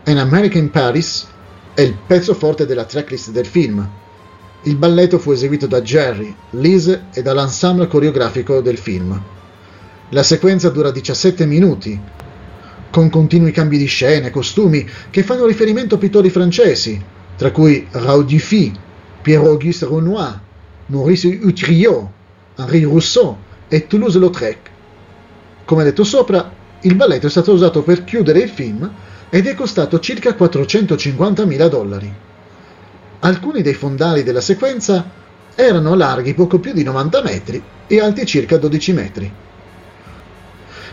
An 0.06 0.18
American 0.18 0.72
Paris 0.72 1.28
è 1.76 1.82
il 1.82 1.96
pezzo 2.08 2.34
forte 2.34 2.66
della 2.66 2.86
tracklist 2.86 3.30
del 3.30 3.46
film. 3.46 3.88
Il 4.64 4.76
balletto 4.76 5.20
fu 5.20 5.34
eseguito 5.34 5.68
da 5.68 5.82
Jerry, 5.82 6.36
Liz 6.50 7.00
e 7.14 7.22
dall'ensemble 7.22 7.86
coreografico 7.86 8.60
del 8.62 8.80
film. 8.80 9.22
La 10.10 10.24
sequenza 10.24 10.72
dura 10.72 10.90
17 10.90 11.46
minuti, 11.46 12.02
con 12.90 13.12
continui 13.12 13.52
cambi 13.52 13.78
di 13.78 13.86
scene, 13.86 14.32
costumi 14.32 14.84
che 15.12 15.22
fanno 15.22 15.46
riferimento 15.46 15.94
a 15.94 16.00
pittori 16.00 16.32
francesi, 16.32 17.16
tra 17.38 17.52
cui 17.52 17.88
Raoul 17.92 18.26
Dufy, 18.26 18.74
Pierre-Auguste 19.22 19.86
Renoir, 19.86 20.40
Maurice 20.88 21.40
Utrillo, 21.44 22.12
Henri 22.56 22.84
Rousseau 22.84 23.38
e 23.68 23.88
Toulouse-Lautrec. 23.88 24.58
Come 25.64 25.84
detto 25.84 26.04
sopra, 26.04 26.52
il 26.82 26.96
balletto 26.96 27.28
è 27.28 27.30
stato 27.30 27.54
usato 27.54 27.84
per 27.84 28.04
chiudere 28.04 28.40
il 28.40 28.50
film 28.50 28.92
ed 29.30 29.46
è 29.48 29.54
costato 29.54 30.00
circa 30.00 30.32
450.000 30.32 31.68
dollari. 31.68 32.14
Alcuni 33.20 33.62
dei 33.62 33.74
fondali 33.74 34.24
della 34.24 34.42
sequenza 34.42 35.10
erano 35.54 35.96
larghi 35.96 36.34
poco 36.34 36.60
più 36.60 36.74
di 36.74 36.84
90 36.84 37.22
metri 37.22 37.62
e 37.88 38.00
alti 38.00 38.26
circa 38.26 38.58
12 38.58 38.94
metri. 38.94 39.32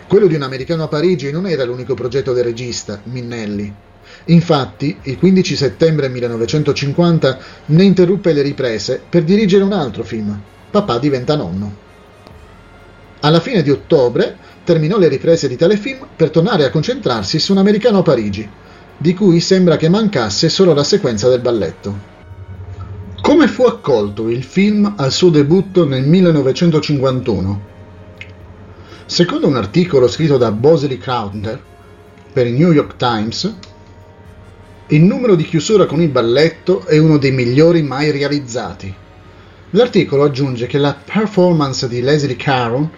Quello 0.06 0.26
di 0.26 0.34
un 0.34 0.42
americano 0.42 0.82
a 0.82 0.88
Parigi 0.88 1.30
non 1.30 1.46
era 1.46 1.64
l'unico 1.64 1.94
progetto 1.94 2.32
del 2.32 2.44
regista, 2.44 3.00
Minnelli. 3.04 3.74
Infatti, 4.26 4.96
il 5.02 5.18
15 5.18 5.56
settembre 5.56 6.08
1950 6.08 7.38
ne 7.66 7.84
interruppe 7.84 8.32
le 8.32 8.40
riprese 8.40 9.02
per 9.06 9.22
dirigere 9.22 9.64
un 9.64 9.72
altro 9.72 10.02
film, 10.02 10.40
Papà 10.70 10.98
diventa 10.98 11.36
nonno. 11.36 11.82
Alla 13.20 13.40
fine 13.40 13.62
di 13.62 13.70
ottobre 13.70 14.36
terminò 14.64 14.98
le 14.98 15.08
riprese 15.08 15.46
di 15.46 15.56
tale 15.56 15.76
film 15.76 16.06
per 16.16 16.30
tornare 16.30 16.64
a 16.64 16.70
concentrarsi 16.70 17.38
su 17.38 17.52
un 17.52 17.58
americano 17.58 17.98
a 17.98 18.02
Parigi, 18.02 18.48
di 18.96 19.14
cui 19.14 19.40
sembra 19.40 19.76
che 19.76 19.90
mancasse 19.90 20.48
solo 20.48 20.72
la 20.72 20.84
sequenza 20.84 21.28
del 21.28 21.40
balletto. 21.40 22.12
Come 23.20 23.46
fu 23.46 23.64
accolto 23.64 24.28
il 24.28 24.42
film 24.42 24.94
al 24.96 25.12
suo 25.12 25.30
debutto 25.30 25.86
nel 25.86 26.06
1951? 26.06 27.72
Secondo 29.06 29.46
un 29.46 29.56
articolo 29.56 30.08
scritto 30.08 30.38
da 30.38 30.50
Bosley 30.50 30.96
Crowder 30.96 31.60
per 32.32 32.46
il 32.46 32.54
New 32.54 32.72
York 32.72 32.96
Times, 32.96 33.54
il 34.88 35.02
numero 35.02 35.34
di 35.34 35.44
chiusura 35.44 35.86
con 35.86 36.02
il 36.02 36.10
balletto 36.10 36.84
è 36.84 36.98
uno 36.98 37.16
dei 37.16 37.32
migliori 37.32 37.82
mai 37.82 38.10
realizzati. 38.10 38.94
L'articolo 39.70 40.24
aggiunge 40.24 40.66
che 40.66 40.76
la 40.76 40.94
performance 40.94 41.88
di 41.88 42.02
Leslie 42.02 42.36
Caron 42.36 42.90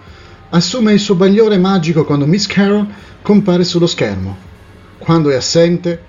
assume 0.49 0.91
il 0.91 0.99
suo 0.99 1.15
bagliore 1.15 1.57
magico 1.57 2.03
quando 2.03 2.25
Miss 2.25 2.45
Caron 2.45 2.93
compare 3.21 3.63
sullo 3.63 3.87
schermo. 3.87 4.35
Quando 4.97 5.29
è 5.29 5.35
assente, 5.35 6.03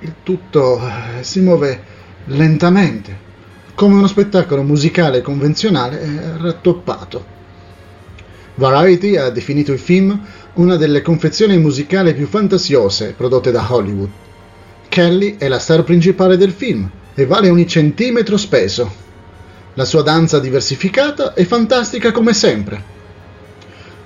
il 0.00 0.14
tutto 0.22 0.78
eh, 0.78 1.24
si 1.24 1.40
muove 1.40 1.82
lentamente, 2.26 3.18
come 3.74 3.94
uno 3.94 4.06
spettacolo 4.06 4.62
musicale 4.62 5.22
convenzionale 5.22 6.36
rattoppato. 6.38 7.34
Variety 8.54 9.16
ha 9.16 9.28
definito 9.30 9.72
il 9.72 9.80
film 9.80 10.18
una 10.54 10.76
delle 10.76 11.02
confezioni 11.02 11.58
musicali 11.58 12.14
più 12.14 12.26
fantasiose 12.26 13.12
prodotte 13.16 13.50
da 13.50 13.66
Hollywood. 13.68 14.24
Kelly 14.96 15.36
è 15.36 15.46
la 15.48 15.58
star 15.58 15.84
principale 15.84 16.38
del 16.38 16.52
film 16.52 16.90
e 17.14 17.26
vale 17.26 17.50
ogni 17.50 17.66
centimetro 17.66 18.38
speso. 18.38 18.90
La 19.74 19.84
sua 19.84 20.00
danza 20.00 20.40
diversificata 20.40 21.34
è 21.34 21.44
fantastica 21.44 22.12
come 22.12 22.32
sempre. 22.32 22.82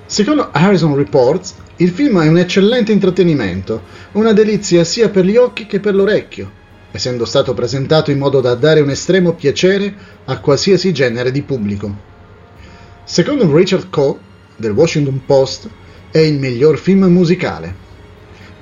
Secondo 0.07 0.49
Harrison 0.51 0.97
Reports, 0.97 1.55
il 1.77 1.91
film 1.91 2.21
è 2.21 2.27
un 2.27 2.39
eccellente 2.39 2.91
intrattenimento, 2.91 3.83
una 4.15 4.33
delizia 4.33 4.83
sia 4.83 5.11
per 5.11 5.25
gli 5.25 5.37
occhi 5.37 5.67
che 5.67 5.79
per 5.79 5.95
l'orecchio, 5.95 6.51
essendo 6.91 7.25
stato 7.25 7.55
presentato 7.55 8.11
in 8.11 8.19
modo 8.19 8.41
da 8.41 8.57
dare 8.57 8.81
un 8.81 8.91
estremo 8.91 9.35
piacere 9.35 9.95
a 10.25 10.41
qualsiasi 10.41 10.93
genere 10.93 11.31
di 11.31 11.43
pubblico. 11.43 11.95
Secondo 13.05 13.57
Richard 13.57 13.91
Coe, 13.91 14.19
del 14.57 14.73
Washington 14.73 15.23
Post, 15.25 15.69
è 16.11 16.19
il 16.19 16.41
miglior 16.41 16.79
film 16.79 17.05
musicale 17.05 17.90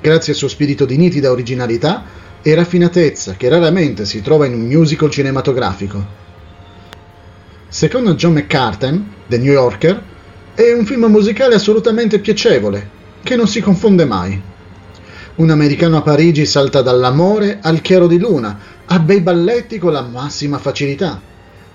grazie 0.00 0.32
al 0.32 0.38
suo 0.38 0.48
spirito 0.48 0.84
di 0.84 0.96
nitida 0.96 1.30
originalità 1.30 2.04
e 2.42 2.54
raffinatezza 2.54 3.34
che 3.34 3.48
raramente 3.48 4.04
si 4.04 4.22
trova 4.22 4.46
in 4.46 4.54
un 4.54 4.60
musical 4.60 5.10
cinematografico. 5.10 6.26
Secondo 7.68 8.14
John 8.14 8.32
McCartan, 8.32 9.12
The 9.26 9.38
New 9.38 9.52
Yorker, 9.52 10.02
è 10.54 10.72
un 10.72 10.84
film 10.86 11.04
musicale 11.06 11.54
assolutamente 11.54 12.18
piacevole, 12.18 12.90
che 13.22 13.36
non 13.36 13.46
si 13.46 13.60
confonde 13.60 14.04
mai. 14.04 14.40
Un 15.36 15.50
americano 15.50 15.98
a 15.98 16.02
Parigi 16.02 16.46
salta 16.46 16.82
dall'amore 16.82 17.58
al 17.60 17.80
chiaro 17.80 18.06
di 18.06 18.18
luna, 18.18 18.58
a 18.86 18.98
bei 18.98 19.20
balletti 19.20 19.78
con 19.78 19.92
la 19.92 20.02
massima 20.02 20.58
facilità. 20.58 21.20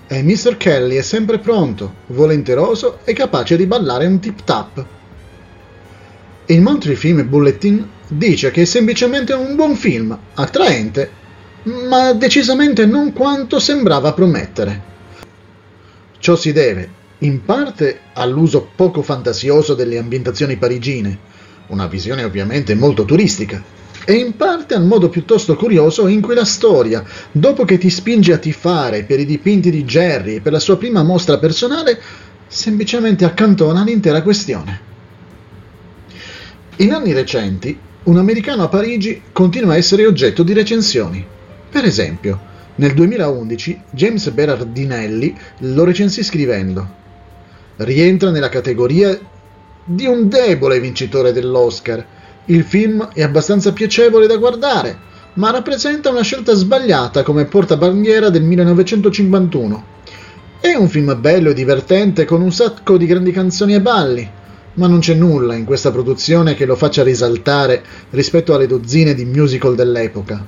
E 0.06 0.22
Mr. 0.22 0.56
Kelly 0.58 0.96
è 0.96 1.02
sempre 1.02 1.38
pronto, 1.38 1.94
volenteroso 2.08 2.98
e 3.04 3.12
capace 3.14 3.56
di 3.56 3.66
ballare 3.66 4.06
un 4.06 4.18
tip-tap. 4.18 4.84
Il 6.46 6.60
Montreal 6.60 6.96
Film 6.96 7.26
Bulletin 7.26 7.88
dice 8.08 8.50
che 8.50 8.62
è 8.62 8.64
semplicemente 8.64 9.32
un 9.32 9.54
buon 9.56 9.76
film, 9.76 10.16
attraente, 10.34 11.10
ma 11.88 12.12
decisamente 12.12 12.86
non 12.86 13.12
quanto 13.12 13.58
sembrava 13.58 14.12
promettere. 14.12 14.92
Ciò 16.18 16.36
si 16.36 16.52
deve, 16.52 17.02
in 17.18 17.44
parte, 17.44 18.00
all'uso 18.14 18.68
poco 18.74 19.02
fantasioso 19.02 19.74
delle 19.74 19.98
ambientazioni 19.98 20.56
parigine, 20.56 21.18
una 21.68 21.86
visione 21.86 22.24
ovviamente 22.24 22.74
molto 22.74 23.04
turistica, 23.04 23.62
e 24.06 24.12
in 24.14 24.36
parte 24.36 24.74
al 24.74 24.84
modo 24.84 25.08
piuttosto 25.08 25.56
curioso 25.56 26.08
in 26.08 26.20
cui 26.20 26.34
la 26.34 26.44
storia, 26.44 27.02
dopo 27.32 27.64
che 27.64 27.78
ti 27.78 27.88
spinge 27.88 28.34
a 28.34 28.38
tifare 28.38 29.04
per 29.04 29.18
i 29.20 29.24
dipinti 29.24 29.70
di 29.70 29.84
Jerry 29.84 30.36
e 30.36 30.40
per 30.40 30.52
la 30.52 30.58
sua 30.58 30.76
prima 30.76 31.02
mostra 31.02 31.38
personale, 31.38 31.98
semplicemente 32.46 33.24
accantona 33.24 33.82
l'intera 33.82 34.22
questione. 34.22 34.92
In 36.76 36.92
anni 36.92 37.12
recenti 37.12 37.78
un 38.04 38.18
americano 38.18 38.64
a 38.64 38.68
Parigi 38.68 39.22
continua 39.32 39.74
a 39.74 39.76
essere 39.76 40.06
oggetto 40.06 40.42
di 40.42 40.52
recensioni. 40.52 41.24
Per 41.70 41.84
esempio, 41.84 42.38
nel 42.76 42.92
2011 42.92 43.80
James 43.90 44.28
Berardinelli 44.30 45.34
lo 45.58 45.84
recensì 45.84 46.22
scrivendo 46.22 47.02
Rientra 47.76 48.30
nella 48.30 48.48
categoria 48.48 49.18
di 49.84 50.06
un 50.06 50.28
debole 50.28 50.78
vincitore 50.80 51.32
dell'Oscar. 51.32 52.04
Il 52.46 52.62
film 52.62 53.08
è 53.12 53.22
abbastanza 53.22 53.72
piacevole 53.72 54.26
da 54.26 54.36
guardare, 54.36 54.96
ma 55.34 55.50
rappresenta 55.50 56.10
una 56.10 56.22
scelta 56.22 56.54
sbagliata 56.54 57.22
come 57.22 57.46
portabandiera 57.46 58.28
del 58.28 58.42
1951. 58.42 59.84
È 60.60 60.74
un 60.74 60.88
film 60.88 61.20
bello 61.20 61.50
e 61.50 61.54
divertente 61.54 62.24
con 62.24 62.42
un 62.42 62.52
sacco 62.52 62.96
di 62.96 63.06
grandi 63.06 63.32
canzoni 63.32 63.74
e 63.74 63.80
balli, 63.80 64.30
ma 64.74 64.86
non 64.86 65.00
c'è 65.00 65.14
nulla 65.14 65.54
in 65.54 65.64
questa 65.64 65.90
produzione 65.90 66.54
che 66.54 66.64
lo 66.64 66.76
faccia 66.76 67.02
risaltare 67.02 67.82
rispetto 68.10 68.54
alle 68.54 68.66
dozzine 68.66 69.14
di 69.14 69.24
musical 69.24 69.74
dell'epoca. 69.74 70.44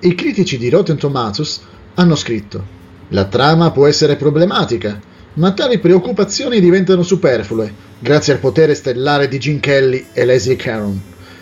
I 0.00 0.14
critici 0.14 0.58
di 0.58 0.68
Rotten 0.68 0.96
Tomatoes 0.96 1.60
hanno 1.94 2.16
scritto 2.16 2.80
la 3.12 3.26
trama 3.26 3.70
può 3.72 3.86
essere 3.86 4.16
problematica, 4.16 4.98
ma 5.34 5.52
tali 5.52 5.78
preoccupazioni 5.78 6.60
diventano 6.60 7.02
superflue 7.02 7.90
grazie 7.98 8.32
al 8.32 8.38
potere 8.38 8.74
stellare 8.74 9.28
di 9.28 9.38
Gene 9.38 9.60
Kelly 9.60 10.06
e 10.14 10.24
Leslie 10.24 10.56
Caron, 10.56 10.98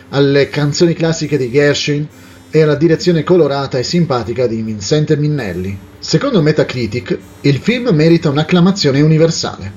alle 0.08 0.48
canzoni 0.48 0.94
classiche 0.94 1.38
di 1.38 1.48
Gershwin 1.48 2.08
e 2.50 2.60
alla 2.60 2.74
direzione 2.74 3.22
colorata 3.22 3.78
e 3.78 3.84
simpatica 3.84 4.48
di 4.48 4.60
Vincente 4.62 5.16
Minnelli. 5.16 5.78
Secondo 6.00 6.42
Metacritic, 6.42 7.16
il 7.42 7.58
film 7.58 7.90
merita 7.90 8.30
un'acclamazione 8.30 9.00
universale. 9.00 9.72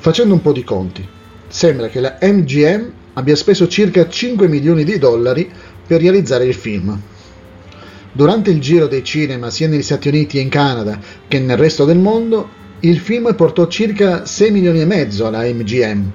Facendo 0.00 0.32
un 0.32 0.40
po' 0.40 0.52
di 0.52 0.64
conti, 0.64 1.06
sembra 1.46 1.88
che 1.88 2.00
la 2.00 2.16
MGM 2.22 2.90
abbia 3.12 3.36
speso 3.36 3.68
circa 3.68 4.08
5 4.08 4.48
milioni 4.48 4.82
di 4.82 4.96
dollari 4.96 5.46
per 5.86 6.00
realizzare 6.00 6.46
il 6.46 6.54
film. 6.54 6.98
Durante 8.10 8.48
il 8.50 8.62
giro 8.62 8.86
dei 8.86 9.04
cinema 9.04 9.50
sia 9.50 9.68
negli 9.68 9.82
Stati 9.82 10.08
Uniti 10.08 10.38
e 10.38 10.40
in 10.40 10.48
Canada 10.48 10.98
che 11.28 11.38
nel 11.38 11.58
resto 11.58 11.84
del 11.84 11.98
mondo, 11.98 12.48
il 12.80 12.98
film 12.98 13.34
portò 13.34 13.66
circa 13.66 14.24
6 14.24 14.50
milioni 14.50 14.80
e 14.80 14.86
mezzo 14.86 15.26
alla 15.26 15.42
MGM, 15.42 16.10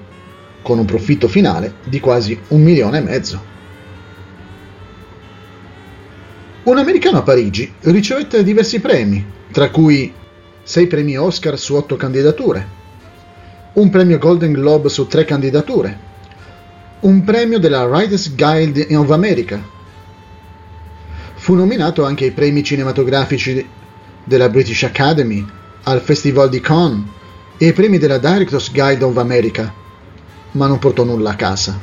con 0.63 0.79
un 0.79 0.85
profitto 0.85 1.27
finale 1.27 1.75
di 1.83 1.99
quasi 1.99 2.35
un 2.47 2.63
milione 2.63 2.97
e 2.97 3.01
mezzo. 3.01 3.43
Un 6.63 6.77
americano 6.79 7.19
a 7.19 7.21
Parigi 7.21 7.71
ricevette 7.81 8.43
diversi 8.43 8.79
premi, 8.79 9.23
tra 9.51 9.69
cui 9.69 10.11
6 10.63 10.87
premi 10.87 11.15
Oscar 11.19 11.59
su 11.59 11.75
8 11.75 11.95
candidature, 11.95 12.83
un 13.75 13.89
premio 13.89 14.17
Golden 14.17 14.53
Globe 14.53 14.87
su 14.87 15.05
3 15.05 15.25
candidature, 15.25 15.99
un 17.01 17.23
premio 17.25 17.59
della 17.59 17.83
Writers 17.83 18.33
Guild 18.33 18.87
of 18.91 19.11
America. 19.11 19.61
Fu 21.35 21.55
nominato 21.55 22.05
anche 22.05 22.23
ai 22.23 22.31
premi 22.31 22.63
cinematografici 22.63 23.67
della 24.23 24.47
British 24.47 24.83
Academy, 24.83 25.45
al 25.83 25.99
Festival 25.99 26.47
di 26.47 26.61
Cannes 26.61 27.03
e 27.57 27.67
ai 27.67 27.73
premi 27.73 27.97
della 27.97 28.17
Directors 28.17 28.71
Guild 28.71 29.01
of 29.01 29.17
America, 29.17 29.73
ma 30.51 30.67
non 30.67 30.79
portò 30.79 31.03
nulla 31.03 31.31
a 31.31 31.35
casa. 31.35 31.77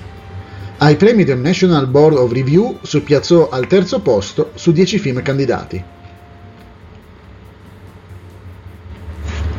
Ai 0.78 0.96
premi 0.96 1.24
del 1.24 1.38
National 1.38 1.88
Board 1.88 2.16
of 2.16 2.32
Review 2.32 2.78
si 2.80 3.00
piazzò 3.02 3.50
al 3.50 3.66
terzo 3.66 4.00
posto 4.00 4.52
su 4.54 4.72
10 4.72 4.98
film 4.98 5.20
candidati. 5.20 5.84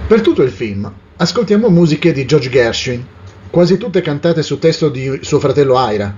Per 0.07 0.21
tutto 0.21 0.41
il 0.41 0.51
film 0.51 0.91
ascoltiamo 1.23 1.69
musiche 1.69 2.11
di 2.11 2.25
George 2.25 2.49
Gershwin, 2.49 3.01
quasi 3.49 3.77
tutte 3.77 4.01
cantate 4.01 4.43
su 4.43 4.59
testo 4.59 4.89
di 4.89 5.19
suo 5.21 5.39
fratello 5.39 5.75
Ira. 5.89 6.13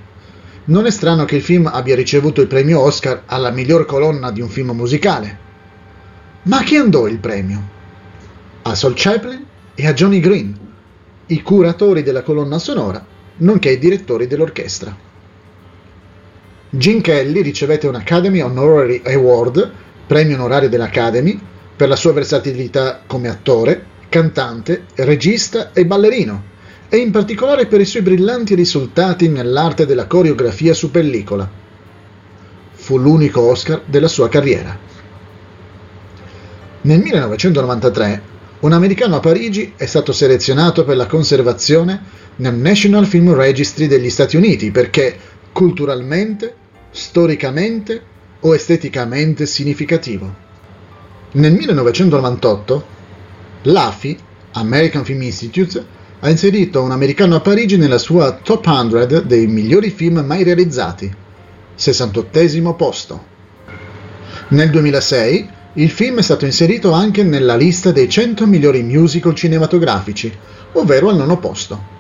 Non 0.66 0.88
è 0.88 0.90
strano 0.90 1.26
che 1.26 1.36
il 1.36 1.44
film 1.44 1.68
abbia 1.68 1.94
ricevuto 1.94 2.42
il 2.42 2.48
premio 2.48 2.80
Oscar 2.80 3.22
alla 3.28 3.52
miglior 3.52 3.86
colonna 3.86 4.32
di 4.32 4.42
un 4.42 4.50
film 4.50 4.72
musicale. 4.72 5.38
Ma 6.44 6.58
a 6.58 6.64
chi 6.64 6.78
andò 6.78 7.06
il 7.06 7.20
premio? 7.20 7.70
A 8.64 8.74
Sol 8.74 8.94
Chaplin 8.96 9.46
e 9.76 9.86
a 9.86 9.94
Johnny 9.94 10.20
Green, 10.20 10.58
i 11.28 11.42
curatori 11.44 12.02
della 12.02 12.24
colonna 12.24 12.58
sonora 12.58 13.06
nonché 13.38 13.70
i 13.74 13.78
direttori 13.78 14.26
dell'orchestra. 14.26 14.96
Gene 16.68 17.02
Kelly 17.02 17.44
ricevette 17.44 17.86
un 17.86 17.94
Academy 17.94 18.42
Honorary 18.42 19.04
Award, 19.06 19.72
premio 20.08 20.36
onorario 20.36 20.68
dell'Academy, 20.68 21.40
per 21.76 21.90
la 21.90 21.96
sua 21.96 22.12
versatilità 22.12 23.02
come 23.06 23.30
attore, 23.30 23.94
cantante, 24.16 24.86
regista 24.96 25.74
e 25.74 25.86
ballerino, 25.86 26.44
e 26.88 26.96
in 26.96 27.12
particolare 27.12 27.66
per 27.66 27.82
i 27.82 27.86
suoi 27.86 28.02
brillanti 28.02 28.56
risultati 28.56 29.28
nell'arte 29.28 29.86
della 29.86 30.08
coreografia 30.08 30.74
su 30.74 30.90
pellicola. 30.90 31.50
Fu 32.72 32.98
l'unico 32.98 33.42
Oscar 33.42 33.82
della 33.86 34.08
sua 34.08 34.30
carriera. 34.30 34.80
Nel 36.84 37.02
1993 37.02 38.22
un 38.62 38.72
americano 38.72 39.18
a 39.18 39.20
Parigi 39.20 39.74
è 39.76 39.86
stato 39.86 40.14
selezionato 40.14 40.86
per 40.86 40.96
la 40.96 41.08
conservazione 41.08 42.02
nel 42.38 42.56
National 42.56 43.06
Film 43.08 43.34
Registry 43.34 43.88
degli 43.88 44.10
Stati 44.10 44.38
Uniti 44.38 44.72
perché 44.72 45.18
culturalmente, 45.52 46.56
storicamente 46.90 48.02
o 48.40 48.56
esteticamente 48.56 49.46
significativo. 49.46 50.34
Nel 51.34 51.52
1998 51.52 52.94
l'AFI, 53.68 54.18
American 54.54 55.04
Film 55.04 55.22
Institute, 55.24 55.84
ha 56.20 56.30
inserito 56.30 56.82
un 56.82 56.92
americano 56.92 57.36
a 57.36 57.40
Parigi 57.40 57.78
nella 57.78 57.98
sua 57.98 58.34
top 58.34 58.64
100 58.64 59.22
dei 59.22 59.48
migliori 59.48 59.90
film 59.90 60.20
mai 60.20 60.44
realizzati, 60.44 61.14
68 61.74 62.74
posto. 62.76 63.26
Nel 64.50 64.70
2006 64.70 65.50
il 65.74 65.90
film 65.90 66.20
è 66.20 66.22
stato 66.22 66.46
inserito 66.46 66.92
anche 66.92 67.24
nella 67.24 67.56
lista 67.56 67.92
dei 67.92 68.08
100 68.08 68.46
migliori 68.46 68.84
musical 68.84 69.34
cinematografici, 69.34 70.32
ovvero 70.74 71.10
al 71.10 71.18
nono 71.18 71.38
posto. 71.40 71.94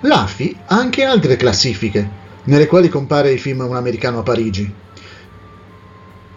L'AFI 0.00 0.56
ha 0.66 0.76
anche 0.76 1.04
altre 1.04 1.36
classifiche, 1.36 2.08
nelle 2.44 2.66
quali 2.66 2.88
compare 2.88 3.32
il 3.32 3.40
film 3.40 3.60
Un 3.60 3.76
americano 3.76 4.18
a 4.18 4.22
Parigi. 4.22 4.72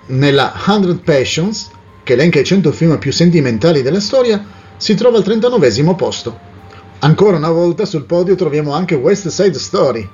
Nella 0.08 0.54
100 0.66 1.02
Passions, 1.04 1.70
che 2.10 2.16
elenca 2.16 2.40
i 2.40 2.44
100 2.44 2.72
film 2.72 2.98
più 2.98 3.14
sentimentali 3.14 3.84
della 3.84 4.00
storia, 4.00 4.44
si 4.78 4.96
trova 4.96 5.18
al 5.18 5.24
39 5.24 5.94
posto. 5.94 6.40
Ancora 7.02 7.38
una 7.38 7.52
volta 7.52 7.86
sul 7.86 8.06
podio 8.06 8.34
troviamo 8.34 8.74
anche 8.74 8.96
West 8.96 9.28
Side 9.28 9.60
Story, 9.60 10.10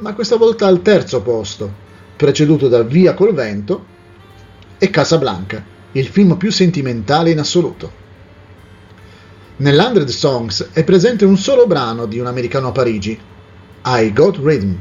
ma 0.00 0.12
questa 0.12 0.36
volta 0.36 0.66
al 0.66 0.82
terzo 0.82 1.22
posto, 1.22 1.72
preceduto 2.14 2.68
da 2.68 2.82
Via 2.82 3.14
col 3.14 3.32
vento 3.32 3.86
e 4.76 4.90
Casablanca, 4.90 5.64
il 5.92 6.08
film 6.08 6.36
più 6.36 6.52
sentimentale 6.52 7.30
in 7.30 7.38
assoluto. 7.38 7.90
Nell'Hundred 9.56 10.08
Songs 10.08 10.72
è 10.74 10.84
presente 10.84 11.24
un 11.24 11.38
solo 11.38 11.66
brano 11.66 12.04
di 12.04 12.18
Un 12.18 12.26
americano 12.26 12.68
a 12.68 12.72
Parigi, 12.72 13.18
I 13.82 14.12
Got 14.12 14.40
Rhythm, 14.42 14.78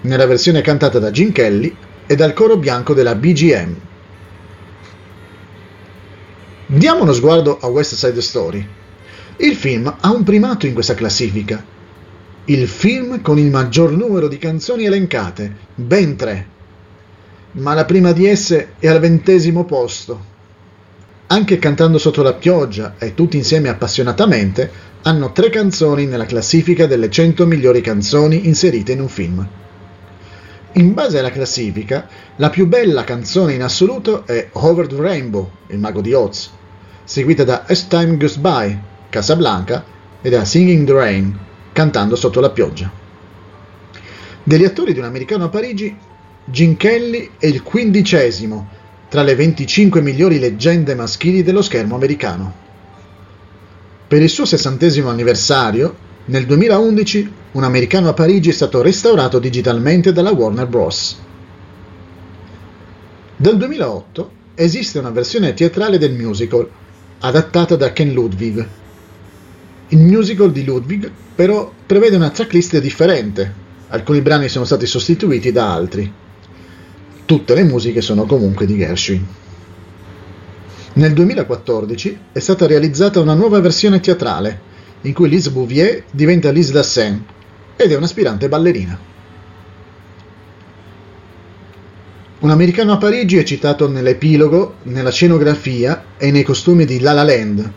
nella 0.00 0.24
versione 0.24 0.62
cantata 0.62 0.98
da 0.98 1.10
Gene 1.10 1.32
Kelly 1.32 1.76
e 2.06 2.14
dal 2.14 2.32
coro 2.32 2.56
bianco 2.56 2.94
della 2.94 3.14
BGM. 3.14 3.85
Diamo 6.68 7.02
uno 7.02 7.12
sguardo 7.12 7.58
a 7.60 7.68
West 7.68 7.94
Side 7.94 8.20
Story. 8.20 8.66
Il 9.36 9.54
film 9.54 9.86
ha 10.00 10.10
un 10.10 10.24
primato 10.24 10.66
in 10.66 10.74
questa 10.74 10.94
classifica. 10.94 11.64
Il 12.46 12.66
film 12.66 13.20
con 13.22 13.38
il 13.38 13.50
maggior 13.50 13.92
numero 13.92 14.26
di 14.26 14.36
canzoni 14.36 14.84
elencate, 14.84 15.54
ben 15.76 16.16
tre, 16.16 16.46
ma 17.52 17.72
la 17.72 17.84
prima 17.84 18.10
di 18.10 18.26
esse 18.26 18.70
è 18.80 18.88
al 18.88 18.98
ventesimo 18.98 19.64
posto. 19.64 20.20
Anche 21.28 21.60
Cantando 21.60 21.98
sotto 21.98 22.22
la 22.22 22.34
pioggia 22.34 22.96
e 22.98 23.14
tutti 23.14 23.36
insieme 23.36 23.68
appassionatamente 23.68 24.68
hanno 25.02 25.30
tre 25.30 25.50
canzoni 25.50 26.06
nella 26.06 26.26
classifica 26.26 26.88
delle 26.88 27.08
100 27.08 27.46
migliori 27.46 27.80
canzoni 27.80 28.48
inserite 28.48 28.90
in 28.90 29.02
un 29.02 29.08
film. 29.08 29.48
In 30.72 30.92
base 30.94 31.20
alla 31.20 31.30
classifica, 31.30 32.08
la 32.36 32.50
più 32.50 32.66
bella 32.66 33.04
canzone 33.04 33.54
in 33.54 33.62
assoluto 33.62 34.26
è 34.26 34.48
Over 34.52 34.88
the 34.88 34.96
Rainbow, 35.00 35.50
il 35.68 35.78
mago 35.78 36.02
di 36.02 36.12
Oz, 36.12 36.50
seguita 37.06 37.44
da 37.44 37.64
As 37.68 37.86
Time 37.86 38.16
Goes 38.16 38.36
By, 38.36 38.76
Casablanca, 39.08 39.84
e 40.20 40.28
da 40.28 40.44
Singing 40.44 40.84
the 40.84 40.92
Rain, 40.92 41.38
Cantando 41.72 42.16
sotto 42.16 42.40
la 42.40 42.50
pioggia. 42.50 42.90
Degli 44.42 44.64
attori 44.64 44.92
di 44.92 44.98
un 44.98 45.04
americano 45.04 45.44
a 45.44 45.48
Parigi 45.48 45.96
Gene 46.44 46.76
Kelly 46.76 47.30
è 47.38 47.46
il 47.46 47.62
quindicesimo 47.62 48.68
tra 49.08 49.22
le 49.22 49.34
25 49.34 50.00
migliori 50.00 50.38
leggende 50.38 50.94
maschili 50.94 51.42
dello 51.42 51.62
schermo 51.62 51.94
americano. 51.94 52.54
Per 54.08 54.20
il 54.20 54.28
suo 54.28 54.44
sessantesimo 54.44 55.08
anniversario, 55.08 55.94
nel 56.26 56.46
2011, 56.46 57.32
un 57.52 57.62
americano 57.62 58.08
a 58.08 58.14
Parigi 58.14 58.50
è 58.50 58.52
stato 58.52 58.82
restaurato 58.82 59.38
digitalmente 59.38 60.12
dalla 60.12 60.32
Warner 60.32 60.66
Bros. 60.66 61.18
Dal 63.36 63.56
2008 63.56 64.30
esiste 64.54 64.98
una 64.98 65.10
versione 65.10 65.54
teatrale 65.54 65.98
del 65.98 66.14
musical, 66.14 66.68
adattata 67.20 67.76
da 67.76 67.92
Ken 67.92 68.12
Ludwig. 68.12 68.68
Il 69.88 69.98
musical 69.98 70.52
di 70.52 70.64
Ludwig, 70.64 71.10
però, 71.34 71.72
prevede 71.86 72.16
una 72.16 72.30
tracklist 72.30 72.78
differente. 72.78 73.64
Alcuni 73.88 74.20
brani 74.20 74.48
sono 74.48 74.64
stati 74.64 74.86
sostituiti 74.86 75.52
da 75.52 75.72
altri. 75.72 76.12
Tutte 77.24 77.54
le 77.54 77.62
musiche 77.62 78.00
sono 78.00 78.24
comunque 78.24 78.66
di 78.66 78.76
Gershwin. 78.76 79.26
Nel 80.94 81.12
2014 81.12 82.18
è 82.32 82.38
stata 82.38 82.66
realizzata 82.66 83.20
una 83.20 83.34
nuova 83.34 83.60
versione 83.60 84.00
teatrale, 84.00 84.60
in 85.02 85.12
cui 85.12 85.28
Lise 85.28 85.50
Bouvier 85.50 86.04
diventa 86.10 86.50
Lise 86.50 86.72
Dassin 86.72 87.24
ed 87.76 87.92
è 87.92 87.96
un'aspirante 87.96 88.48
ballerina. 88.48 88.98
Un 92.38 92.50
americano 92.50 92.92
a 92.92 92.98
Parigi 92.98 93.38
è 93.38 93.44
citato 93.44 93.88
nell'epilogo, 93.88 94.74
nella 94.82 95.10
scenografia 95.10 96.04
e 96.18 96.30
nei 96.30 96.42
costumi 96.42 96.84
di 96.84 97.00
La 97.00 97.12
La 97.12 97.22
Land. 97.22 97.72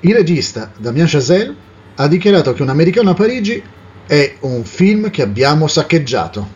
Il 0.00 0.14
regista 0.14 0.70
Damien 0.76 1.06
Chazelle 1.08 1.54
ha 1.94 2.08
dichiarato 2.08 2.52
che 2.52 2.60
Un 2.60 2.68
americano 2.68 3.08
a 3.08 3.14
Parigi 3.14 3.62
è 4.06 4.34
un 4.40 4.64
film 4.64 5.08
che 5.08 5.22
abbiamo 5.22 5.66
saccheggiato. 5.66 6.46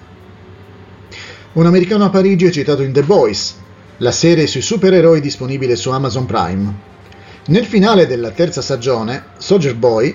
Un 1.54 1.64
americano 1.64 2.04
a 2.04 2.10
Parigi 2.10 2.44
è 2.44 2.50
citato 2.50 2.82
in 2.82 2.92
The 2.92 3.02
Boys, 3.02 3.56
la 3.98 4.12
serie 4.12 4.46
sui 4.46 4.60
supereroi 4.60 5.22
disponibile 5.22 5.76
su 5.76 5.88
Amazon 5.88 6.26
Prime. 6.26 6.74
Nel 7.46 7.64
finale 7.64 8.06
della 8.06 8.32
terza 8.32 8.60
stagione, 8.60 9.28
Soldier 9.38 9.74
Boy, 9.74 10.14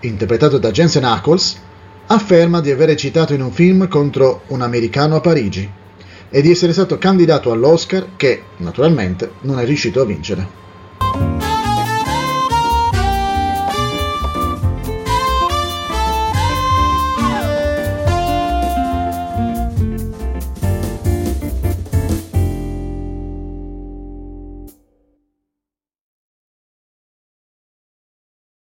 interpretato 0.00 0.58
da 0.58 0.70
Jensen 0.70 1.04
Ackles, 1.04 1.58
afferma 2.08 2.60
di 2.60 2.70
aver 2.70 2.88
recitato 2.88 3.32
in 3.32 3.40
un 3.40 3.50
film 3.50 3.88
contro 3.88 4.42
un 4.48 4.60
americano 4.60 5.16
a 5.16 5.20
Parigi 5.20 5.80
e 6.34 6.40
di 6.40 6.50
essere 6.50 6.72
stato 6.72 6.96
candidato 6.96 7.52
all'Oscar 7.52 8.16
che, 8.16 8.42
naturalmente, 8.56 9.32
non 9.42 9.60
è 9.60 9.66
riuscito 9.66 10.00
a 10.00 10.06
vincere. 10.06 11.51